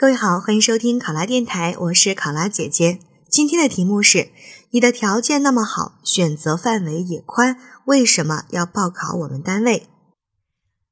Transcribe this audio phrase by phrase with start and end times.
[0.00, 3.00] 各位好，欢迎收听考拉电台，我是考拉姐姐。
[3.28, 4.28] 今天的题目是：
[4.70, 9.88] 你的条件那么好，选择范围也宽，为什么要报考我们单位？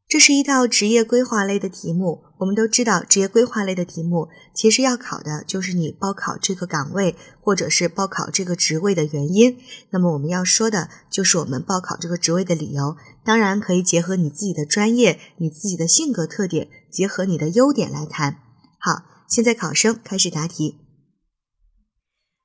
[0.09, 2.25] 这是一道职业规划类的题目。
[2.39, 9.57] 我们都知道，职业规划类的题目其实要考的就是你报考这个岗位或者是报考这个职位的原因。
[9.91, 12.97] 那么我们要说的就是我们报考这个职位的理由。
[13.25, 18.38] 当然可以结合你自己的专业、你自己的性格特点，结合你的优点来谈。
[18.87, 20.79] 好，现在考生开始答题。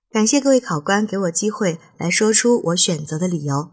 [0.10, 3.70] 感谢各位考官给我机会来说出我选择的理由。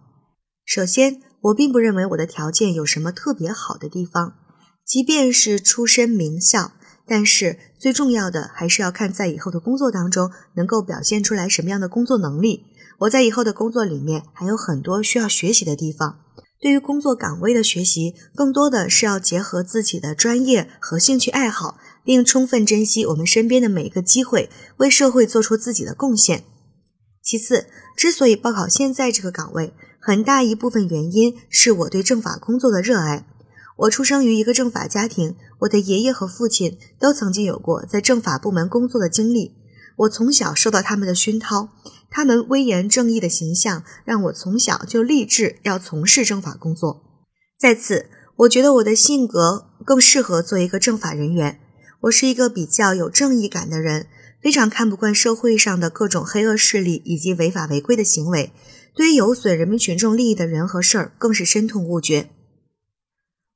[0.66, 4.34] 首先，我并不认为我的条件有什么特别好的地方，
[4.84, 6.72] 即便是出身名校，
[7.06, 12.66] 但是最重要的还是要看在以后的工作当中能够表现出来什么样的工作能力。
[12.98, 16.20] 我在以后的工作里面还有很多需要学习的地方。
[16.60, 26.42] 对于工作岗位的学习，更多的是要结合自己的专业和兴趣爱好，并充分珍惜我们身边的每一个机会，为社会做出自己的贡献。
[27.22, 33.26] 其次，之所以报考现在这个岗位，很大一部分原因是我对政法工作的热爱。
[33.76, 39.54] 我出生于一个政法家庭，我的爷爷和父亲都曾经有过在政法部门工作的经历。
[39.98, 41.70] 我从小受到他们的熏陶，
[42.10, 47.02] 他们威严正义的形象让我从小就立志要从事政法工作。
[47.58, 51.58] 在此，我觉得我的性格更适合做一个政法人员。
[52.02, 54.06] 我是一个比较有正义感的人，
[54.40, 58.52] 非常看不惯社会上的各种黑恶势力以及违法违规的行为，
[58.94, 62.30] 对于有损人民群众利益的人和事儿更是深痛恶绝。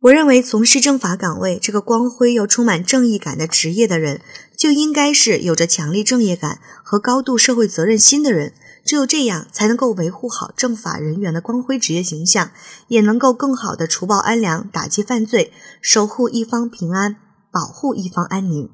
[0.03, 4.21] 我认为，从事政法岗位这个光辉又充满正义感的职业的人，
[4.57, 8.53] 就应该是有着强烈正义感和高度社会责任心的人。
[8.85, 12.51] 只有这样，才能够维护好政法人员的光辉职业形象，
[12.89, 17.15] 也能够更好的除暴安良、打击犯罪、守护一方平安、
[17.53, 18.71] 保护一方安宁。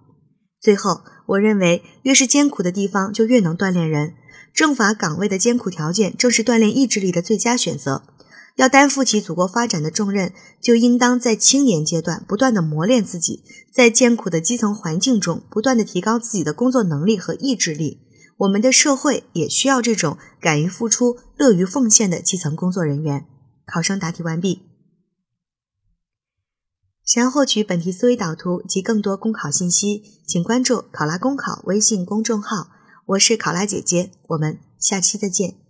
[0.58, 4.14] 最后，我认为，越是艰苦的地方，就越能锻炼人。
[4.54, 8.04] 政法岗位的艰苦条件，正是锻炼意志力的最佳选择。
[8.58, 18.00] 要担负起祖国发展的重任，就应当在青年阶段不断的磨练自己，在艰苦的基层环境中不断的提高自己的工作能力和意志力。
[18.38, 23.26] 我们的社会也需要这种敢于付出、乐于奉献的基层工作人员。
[23.64, 24.62] 考生答题完毕。
[27.04, 32.70] 想要获取本题思维导图及更多公考信息，请关注“考拉公考”微信公众号。
[33.06, 35.67] 我是考拉姐姐，我们下期再见。